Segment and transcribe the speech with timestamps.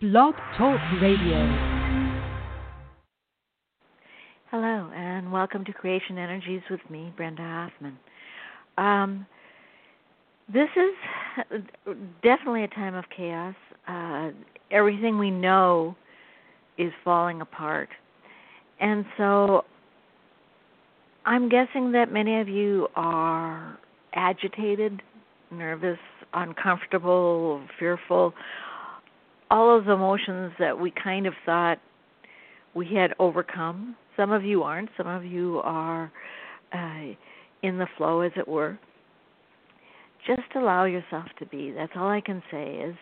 [0.00, 1.36] Blog Talk Radio.
[4.50, 7.98] Hello, and welcome to Creation Energies with me, Brenda Hoffman.
[8.78, 9.26] Um,
[10.50, 11.60] this is
[12.22, 13.54] definitely a time of chaos.
[13.86, 14.30] Uh,
[14.70, 15.94] everything we know
[16.78, 17.90] is falling apart.
[18.80, 19.66] And so
[21.26, 23.78] I'm guessing that many of you are
[24.14, 25.02] agitated,
[25.50, 25.98] nervous,
[26.32, 28.32] uncomfortable, fearful,
[29.50, 31.78] all of the emotions that we kind of thought
[32.74, 33.96] we had overcome.
[34.16, 34.90] Some of you aren't.
[34.96, 36.12] Some of you are
[36.72, 37.14] uh,
[37.62, 38.78] in the flow, as it were.
[40.26, 41.72] Just allow yourself to be.
[41.72, 42.76] That's all I can say.
[42.76, 42.94] Is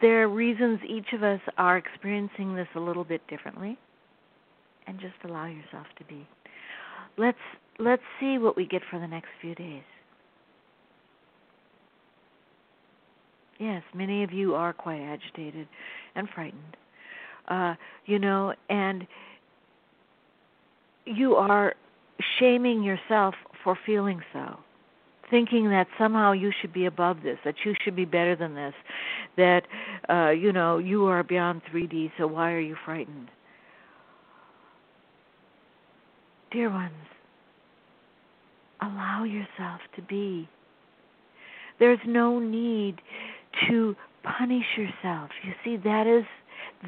[0.00, 3.78] there are reasons each of us are experiencing this a little bit differently,
[4.86, 6.26] and just allow yourself to be.
[7.16, 7.38] Let's
[7.78, 9.82] let's see what we get for the next few days.
[13.58, 15.68] Yes, many of you are quite agitated
[16.14, 16.76] and frightened.
[17.48, 17.74] Uh,
[18.06, 19.06] you know, and
[21.04, 21.74] you are
[22.38, 24.58] shaming yourself for feeling so,
[25.30, 28.74] thinking that somehow you should be above this, that you should be better than this,
[29.36, 29.62] that
[30.08, 32.12] uh, you know you are beyond 3D.
[32.18, 33.30] So why are you frightened,
[36.50, 36.92] dear ones?
[38.80, 40.48] Allow yourself to be.
[41.78, 43.00] There's no need
[43.68, 45.30] to punish yourself.
[45.42, 46.24] You see, that is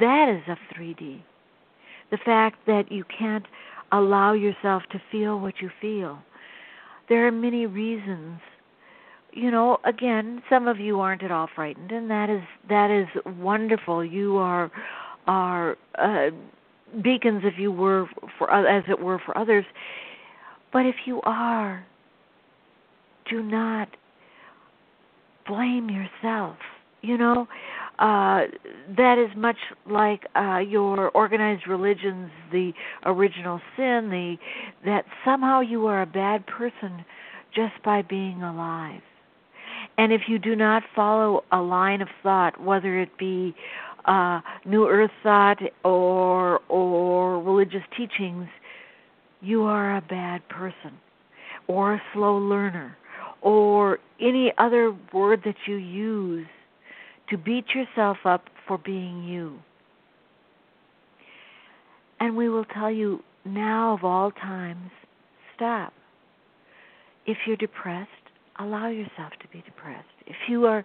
[0.00, 1.22] that is a 3D.
[2.10, 3.46] The fact that you can't
[3.90, 6.18] allow yourself to feel what you feel.
[7.08, 8.40] There are many reasons.
[9.32, 13.06] You know, again, some of you aren't at all frightened, and that is that is
[13.38, 14.04] wonderful.
[14.04, 14.70] You are
[15.26, 16.30] are uh,
[17.02, 18.06] beacons, if you were
[18.38, 19.64] for as it were for others.
[20.72, 21.84] But if you are,
[23.30, 23.88] do not
[25.46, 26.56] blame yourself.
[27.02, 27.48] You know,
[27.98, 28.42] uh,
[28.96, 29.56] that is much
[29.90, 32.72] like uh, your organized religions, the
[33.04, 34.36] original sin, the
[34.84, 37.04] that somehow you are a bad person
[37.54, 39.02] just by being alive.
[39.98, 43.54] And if you do not follow a line of thought, whether it be
[44.04, 48.48] uh, New Earth thought or or religious teachings,
[49.40, 50.92] you are a bad person
[51.66, 52.96] or a slow learner
[53.42, 56.46] or any other word that you use
[57.28, 59.58] to beat yourself up for being you.
[62.20, 64.90] And we will tell you now of all times
[65.56, 65.92] stop.
[67.26, 68.10] If you're depressed,
[68.58, 70.06] allow yourself to be depressed.
[70.26, 70.84] If you are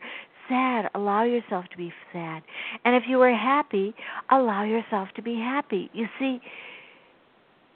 [0.49, 2.41] sad, allow yourself to be sad.
[2.85, 3.93] And if you are happy,
[4.31, 5.89] allow yourself to be happy.
[5.93, 6.39] You see,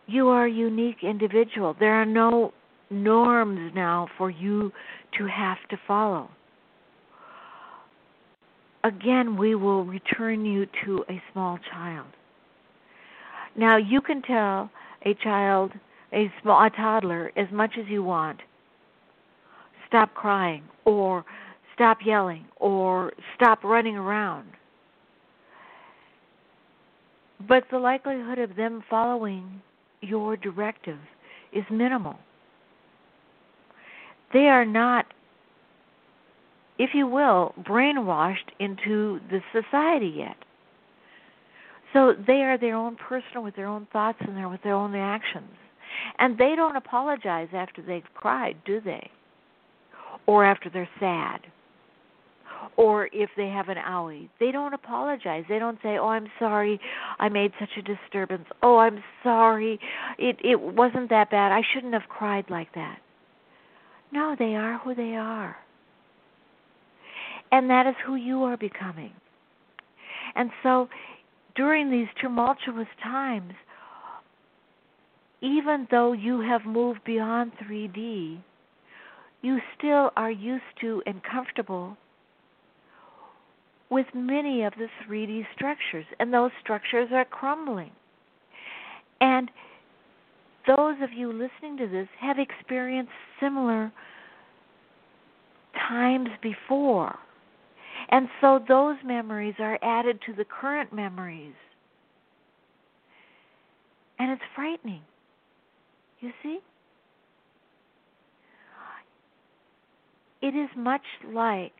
[0.07, 1.75] you are a unique individual.
[1.79, 2.53] There are no
[2.91, 4.71] norms now for you
[5.17, 6.29] to have to follow.
[8.83, 12.07] Again, we will return you to a small child.
[13.55, 14.69] Now, you can tell
[15.05, 15.71] a child,
[16.13, 18.39] a small a toddler, as much as you want,
[19.87, 21.25] stop crying or
[21.75, 24.47] stop yelling or stop running around.
[27.47, 29.61] But the likelihood of them following
[30.01, 30.99] your directive
[31.53, 32.17] is minimal
[34.33, 35.05] they are not,
[36.77, 40.37] if you will, brainwashed into the society yet.
[41.93, 44.95] So they are their own person with their own thoughts and their with their own
[44.95, 45.49] actions.
[46.19, 49.09] And they don't apologize after they've cried, do they?
[50.25, 51.41] Or after they're sad.
[52.77, 54.29] Or if they have an owie.
[54.39, 55.43] They don't apologize.
[55.49, 56.79] They don't say, Oh, I'm sorry
[57.19, 58.45] I made such a disturbance.
[58.63, 59.79] Oh, I'm sorry.
[60.17, 61.51] It it wasn't that bad.
[61.51, 62.99] I shouldn't have cried like that.
[64.11, 65.55] No, they are who they are.
[67.51, 69.11] And that is who you are becoming.
[70.35, 70.87] And so
[71.55, 73.53] during these tumultuous times,
[75.41, 78.39] even though you have moved beyond 3D,
[79.41, 81.97] you still are used to and comfortable
[83.89, 87.91] with many of the 3D structures, and those structures are crumbling.
[89.19, 89.51] And
[90.67, 93.91] those of you listening to this have experienced similar
[95.89, 97.17] times before.
[98.09, 101.53] And so those memories are added to the current memories.
[104.19, 105.01] And it's frightening.
[106.19, 106.59] You see?
[110.41, 111.73] It is much like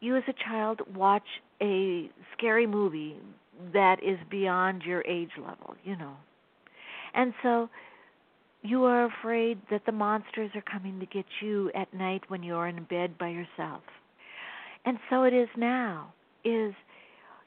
[0.00, 1.26] you as a child watch
[1.60, 3.16] a scary movie
[3.72, 6.14] that is beyond your age level, you know.
[7.14, 7.68] And so
[8.62, 12.68] you are afraid that the monsters are coming to get you at night when you're
[12.68, 13.82] in bed by yourself.
[14.84, 16.12] And so it is now.
[16.44, 16.74] Is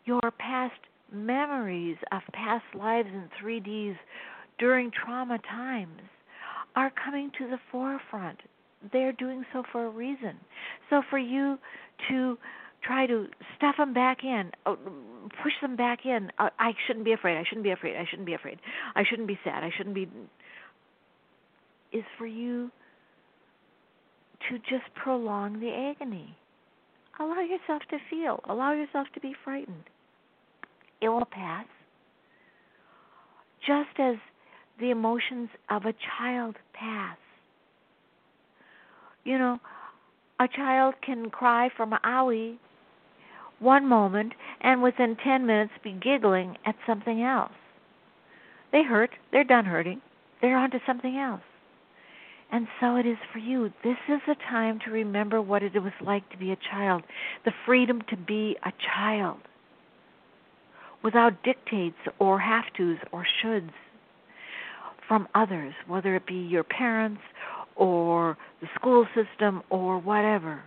[0.05, 0.79] your past
[1.11, 3.97] memories of past lives in 3Ds
[4.59, 6.01] during trauma times
[6.75, 8.39] are coming to the forefront.
[8.91, 10.37] They're doing so for a reason.
[10.89, 11.57] So for you
[12.09, 12.37] to
[12.83, 14.75] try to stuff them back in, uh,
[15.43, 17.37] push them back in, uh, I shouldn't be afraid.
[17.37, 17.95] I shouldn't be afraid.
[17.95, 18.59] I shouldn't be afraid.
[18.95, 19.63] I shouldn't be sad.
[19.63, 20.07] I shouldn't be
[21.93, 22.71] is for you
[24.49, 26.35] to just prolong the agony.
[27.19, 28.39] Allow yourself to feel.
[28.49, 29.83] Allow yourself to be frightened.
[31.01, 31.65] It will pass.
[33.67, 34.15] Just as
[34.79, 37.17] the emotions of a child pass.
[39.23, 39.59] You know,
[40.39, 42.57] a child can cry from owie
[43.61, 47.51] one moment and within 10 minutes be giggling at something else.
[48.71, 50.01] They hurt, they're done hurting,
[50.41, 51.41] they're on to something else.
[52.51, 53.71] And so it is for you.
[53.83, 57.03] This is a time to remember what it was like to be a child,
[57.45, 59.39] the freedom to be a child
[61.03, 63.71] without dictates or have tos or shoulds
[65.07, 67.21] from others, whether it be your parents
[67.75, 70.61] or the school system or whatever.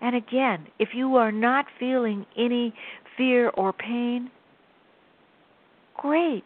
[0.00, 2.74] And again, if you are not feeling any
[3.16, 4.30] fear or pain,
[5.96, 6.44] great.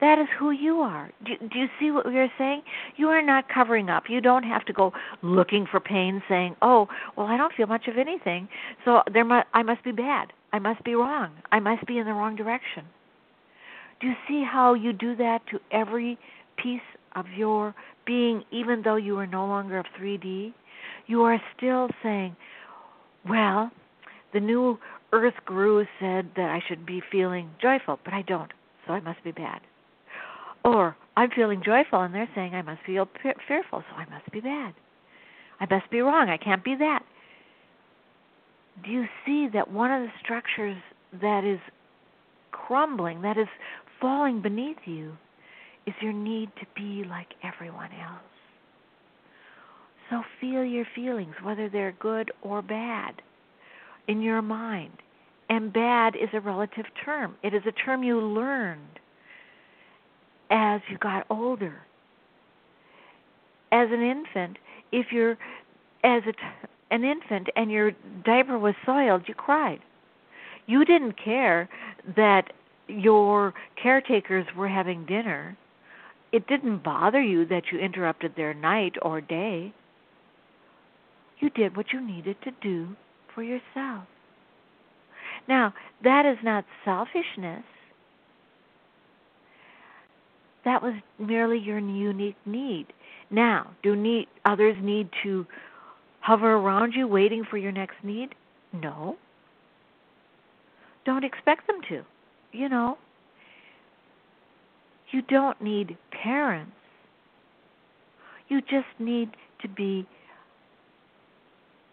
[0.00, 1.10] That is who you are.
[1.24, 2.62] Do, do you see what we are saying?
[2.96, 4.04] You are not covering up.
[4.08, 4.92] You don't have to go
[5.22, 8.48] looking for pain, saying, "Oh, well, I don't feel much of anything,
[8.84, 9.24] so there
[9.54, 10.32] I must be bad.
[10.52, 11.32] I must be wrong.
[11.50, 12.84] I must be in the wrong direction."
[14.00, 16.18] Do you see how you do that to every
[16.56, 16.80] piece
[17.16, 17.74] of your
[18.06, 20.52] being, even though you are no longer of 3D?
[21.06, 22.36] You are still saying,
[23.28, 23.70] "Well,
[24.32, 24.78] the new
[25.12, 28.52] Earth guru said that I should be feeling joyful, but I don't,
[28.86, 29.60] so I must be bad."
[30.64, 34.40] Or I'm feeling joyful and they're saying I must feel fearful, so I must be
[34.40, 34.74] bad.
[35.60, 36.28] I must be wrong.
[36.28, 37.04] I can't be that.
[38.84, 40.76] Do you see that one of the structures
[41.20, 41.58] that is
[42.52, 43.48] crumbling, that is
[44.00, 45.16] falling beneath you,
[45.86, 48.37] is your need to be like everyone else?
[50.10, 53.20] So feel your feelings, whether they're good or bad,
[54.06, 54.92] in your mind.
[55.50, 59.00] And bad is a relative term, it is a term you learned
[60.50, 61.76] as you got older.
[63.70, 64.58] As an infant,
[64.92, 65.36] if you're
[66.04, 67.92] as a, an infant and your
[68.24, 69.80] diaper was soiled, you cried.
[70.66, 71.68] You didn't care
[72.16, 72.52] that
[72.88, 73.52] your
[73.82, 75.56] caretakers were having dinner.
[76.32, 79.72] It didn't bother you that you interrupted their night or day.
[81.40, 82.96] You did what you needed to do
[83.34, 84.04] for yourself.
[85.48, 87.64] Now, that is not selfishness
[90.68, 92.88] that was merely your unique need.
[93.30, 95.46] Now, do need others need to
[96.20, 98.34] hover around you waiting for your next need?
[98.74, 99.16] No.
[101.06, 102.02] Don't expect them to.
[102.52, 102.98] You know,
[105.10, 106.72] you don't need parents.
[108.48, 109.30] You just need
[109.62, 110.06] to be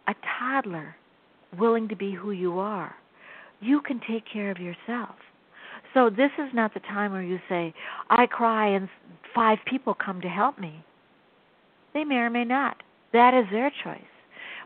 [0.08, 0.96] a toddler
[1.58, 2.96] willing to be who you are.
[3.62, 5.16] You can take care of yourself.
[5.94, 7.74] So this is not the time where you say,
[8.10, 8.90] I cry and
[9.34, 10.84] five people come to help me.
[11.94, 12.84] They may or may not.
[13.14, 14.02] That is their choice.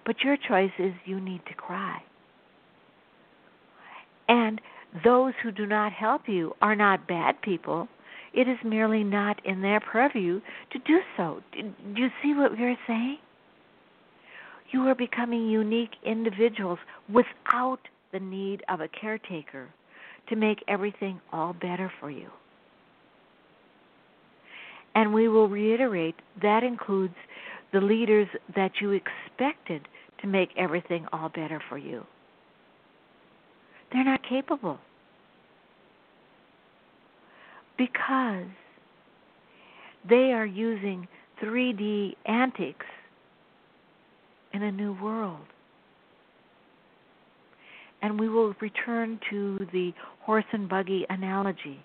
[0.06, 2.02] But your choice is you need to cry.
[4.28, 4.60] And
[5.04, 7.88] those who do not help you are not bad people.
[8.34, 11.42] It is merely not in their purview to do so.
[11.54, 13.18] Do you see what we're saying?
[14.72, 16.80] You are becoming unique individuals
[17.12, 17.80] without
[18.12, 19.70] the need of a caretaker
[20.30, 22.30] to make everything all better for you.
[24.96, 27.16] And we will reiterate that includes
[27.72, 29.88] the leaders that you expected
[30.22, 32.04] to make everything all better for you.
[33.92, 34.80] They're not capable.
[37.78, 38.48] Because
[40.08, 41.08] they are using
[41.42, 42.86] 3D antics
[44.54, 45.46] in a new world
[48.02, 51.84] and we will return to the horse and buggy analogy.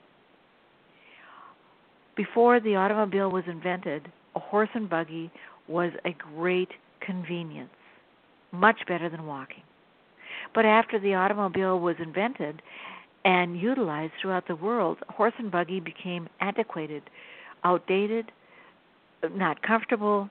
[2.17, 5.31] Before the automobile was invented, a horse and buggy
[5.67, 6.69] was a great
[7.01, 7.71] convenience,
[8.53, 9.63] much better than walking.
[10.55, 12.63] But after the automobile was invented
[13.25, 17.03] and utilized throughout the world, horse and buggy became antiquated,
[17.65, 18.31] outdated,
[19.33, 20.29] not comfortable,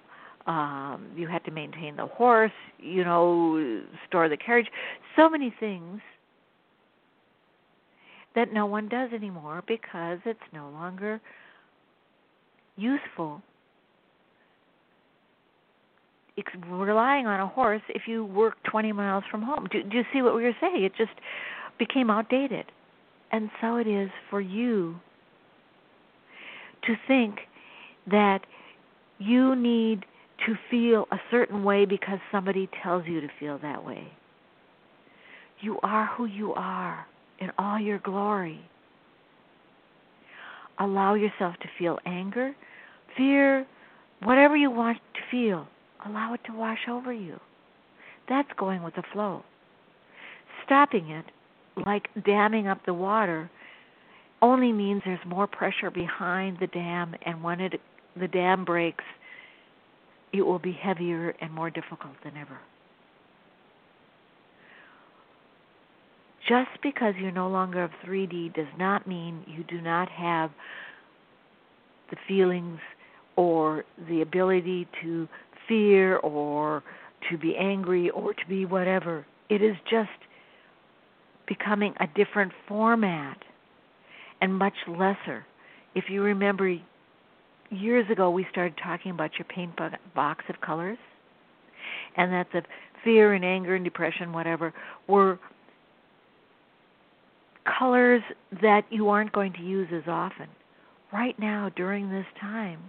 [0.47, 4.67] um you had to maintain the horse you know store the carriage
[5.15, 6.01] so many things
[8.35, 11.21] that no one does anymore because it's no longer
[12.75, 13.41] useful
[16.35, 19.67] it's relying on a horse if you work 20 miles from home.
[19.71, 20.83] Do, do you see what we were saying?
[20.83, 21.11] It just
[21.77, 22.65] became outdated.
[23.31, 24.95] And so it is for you
[26.85, 27.39] to think
[28.09, 28.41] that
[29.19, 30.05] you need
[30.45, 34.07] to feel a certain way because somebody tells you to feel that way.
[35.61, 37.05] You are who you are
[37.39, 38.59] in all your glory.
[40.79, 42.53] Allow yourself to feel anger,
[43.15, 43.65] fear,
[44.23, 45.67] whatever you want to feel.
[46.05, 47.39] Allow it to wash over you.
[48.27, 49.43] That's going with the flow.
[50.65, 51.25] Stopping it,
[51.85, 53.49] like damming up the water,
[54.41, 57.79] only means there's more pressure behind the dam, and when it
[58.19, 59.03] the dam breaks,
[60.33, 62.57] it will be heavier and more difficult than ever.
[66.49, 70.51] Just because you're no longer of 3D does not mean you do not have
[72.09, 72.79] the feelings
[73.37, 75.27] or the ability to
[75.67, 76.83] fear or
[77.29, 79.25] to be angry or to be whatever.
[79.49, 80.09] It is just
[81.47, 83.37] becoming a different format
[84.41, 85.45] and much lesser.
[85.95, 86.75] If you remember
[87.73, 89.73] years ago we started talking about your paint
[90.15, 90.97] box of colors
[92.15, 92.61] and that the
[93.03, 94.73] fear and anger and depression whatever
[95.07, 95.39] were
[97.79, 98.21] colors
[98.61, 100.47] that you aren't going to use as often.
[101.11, 102.79] Right now during this time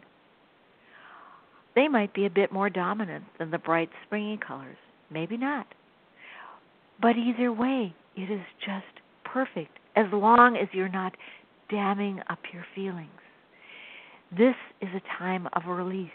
[1.74, 4.76] they might be a bit more dominant than the bright springy colors.
[5.10, 5.66] Maybe not.
[7.00, 8.84] But either way it is just
[9.24, 11.14] perfect as long as you're not
[11.70, 13.10] damming up your feelings
[14.36, 16.10] this is a time of release,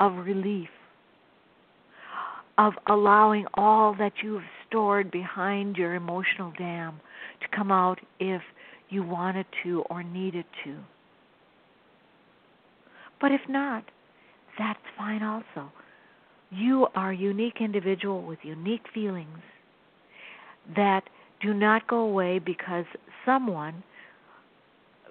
[0.00, 0.68] of relief,
[2.58, 7.00] of allowing all that you've stored behind your emotional dam
[7.40, 8.42] to come out if
[8.88, 10.76] you wanted to or needed to.
[13.20, 13.84] But if not,
[14.58, 15.70] that's fine also.
[16.50, 19.38] You are a unique individual with unique feelings
[20.74, 21.02] that
[21.40, 22.84] do not go away because
[23.24, 23.82] someone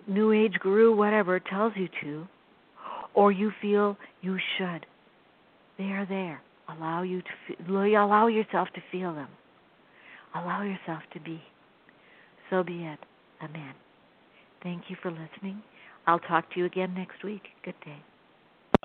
[0.08, 2.28] new age guru, whatever, tells you to,
[3.14, 4.86] or you feel you should.
[5.78, 6.42] They are there.
[6.70, 9.30] Allow you to feel, allow yourself to feel them.
[10.34, 11.42] Allow yourself to be.
[12.50, 13.00] So be it.
[13.44, 13.74] Amen.
[14.64, 15.62] Thank you for listening.
[16.08, 17.44] I'll talk to you again next week.
[17.64, 18.04] Good day.